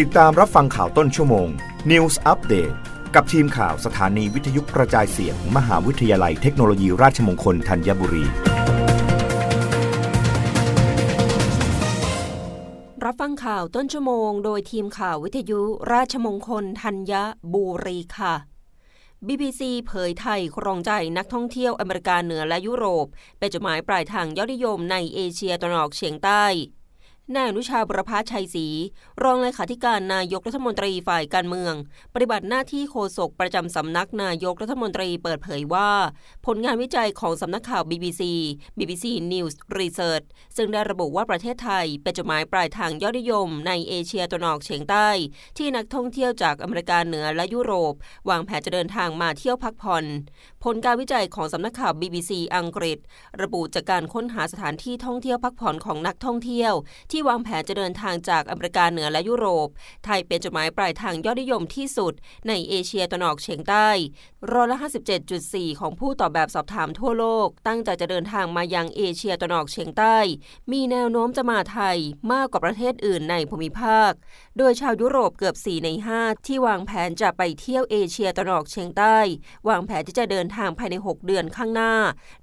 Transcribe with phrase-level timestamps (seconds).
[0.00, 1.48] ติดตามรับฟังข่าวต้นชั่วโมง
[1.90, 2.74] News Update
[3.14, 8.24] กับทีมข่าวสถานีวิทยุกระจายเสียงมหาวิทยาลัยเทคโนโลยีราชมงคลธัญบุรี
[13.04, 15.60] รับฟังข่าวต้นชั่วโมง โดยทีมข่าววิทยุ
[15.92, 17.12] ราชมงคลธัญ
[17.54, 18.34] บุรีค่ะ
[19.26, 23.06] BBC เผยไทยครองใจนักท่องเที่ยวอเมริกาเหนือและยุโรป
[23.38, 26.44] เป็นจุดหมายปลายทางยอดนิยมในเอเชียตะวันออกเฉียงใต้
[27.36, 28.66] นายอนุชาบุรพชัยศรี
[29.22, 31.74] รองเลขาธิการนายกรัฐมนตรีฝ่ายการเมือง
[32.14, 35.90] ปฏิบัติหน้าที่โฆษกประจำสำนักนายกรัฐมนตรีเปิดเผยว่า
[36.46, 38.22] ผลงานวิจัยของสำนักข่าว BBC
[38.78, 40.26] BBC News Research
[40.56, 45.08] ซึ่งได้ระบุว่าประเทศไทย เป็นจุดหมายปลายทางยอดนิยม ในเอเชียตะวันออกเฉียงใต้
[45.58, 47.94] ที่นักท่องเที่ยวจากอเมริกาเหนือและยุโรป
[48.28, 50.04] วางแผนจะเดินทางมาเที่ยวพักผ่อน
[50.64, 52.98] ผลการวิจัยของสำนักข่าว BBC อังกฤษ
[53.42, 56.72] ระบุจากการค้นหาสถานที่ท่องเที่ยวพักผ่อนของนักท่องเที่ยว
[57.12, 59.68] ที่วางแผนจะเดินทางจากอเมริกาเหนือและยุโรป
[60.04, 62.12] ไทยเป็นจุดหมายปลายทางยอดนิยมที่สุด
[62.48, 63.88] ในเอเชียตะวันออกเฉียงใต้
[64.52, 64.78] ร้อยละ
[65.28, 70.16] 57.4 ของผู้ตอบแบบสอบถามทั่วโลก ตั้งใจจะเดินทางมายังเอเชียตะวันออกเฉียงใต้
[70.72, 71.98] มีแนวโน้มจะมาไทย
[72.32, 74.12] มากกว่าประเทศอื่นในภูมิภาค
[74.58, 79.16] โดยชาวยุโรปเกือบ 4 ใน 5 ที่วางแผนจะไปเที่ยวเอเชียตะวันออกเฉียงใต้
[79.68, 81.94] วางแผนที่จะเดินทางภายใน 6 เดือนข้างหน้า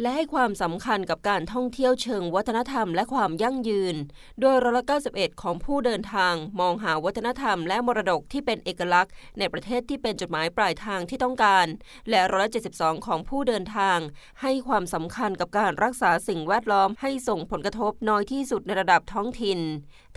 [0.00, 3.96] และให้ความสำคัญกับการท่องเที่ยวเชิงวัฒนธรรมและความยั่งยืน
[4.40, 11.66] โดยร้อยละ91 ของผู้เดินทาง มองหาวัฒนธรรมและมรดกที่เป็นเอกลักษณ์ ในประเทศที่เป็นจุดหมายปลายทางที่ต้องการ
[12.10, 13.98] และร้อยละ72 ของผู้เดินทาง
[14.40, 19.60] ให้ความสำคัญกับการรักษาสิ่งแวดล้อมให้ส่งผลกระทบน้อยที่สุดในระดับท้องถิ่น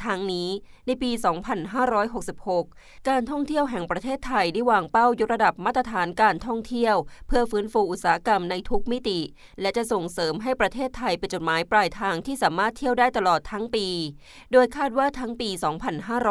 [0.03, 0.49] ทางนี้
[0.87, 1.11] ในปี
[2.29, 6.95] 2566 การท่องเที่ยวแห่งประเทศไทยได้วางเป้ายกระดับมาตรฐานการท่องเที่ยว
[7.27, 9.19] เพื่อฟื้นฟูอุตสาหกรรมในทุกมิติ
[9.61, 13.87] และจะส่งเสริมให้ประเทศไทยเป็นจุดหมายปลายทางที่สามารถเที่ยวได้ตลอดทั้งปี
[14.51, 15.49] โดยคาดว่าทั้งปี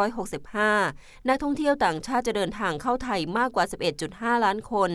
[0.03, 3.65] 2565 นักท่องเที่ยวต่างชาติจะเดินทางเข้าไทยมากกว่า
[4.05, 4.91] 11.5 ล้านคน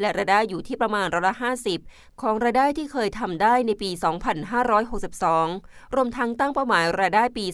[0.00, 1.34] และรายได้อยู่ที่ประมาณร้อยละ
[1.78, 3.90] 50 ของรายได้ที่เคยทำได้ในปี
[4.72, 7.46] 2562 รวมทั้งตั้งเป้าหมายรายได้ปี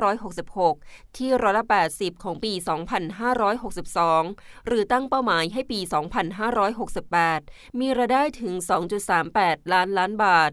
[0.00, 1.64] 2566 ที่ร้อยละ
[1.94, 2.52] 80 ของปี
[3.40, 5.80] 2562 หรือตั้งเป้าหมายให้ปี
[7.22, 8.54] 2568 มีรายได้ถึง
[9.12, 10.52] 2.38 ล้านล้านบาท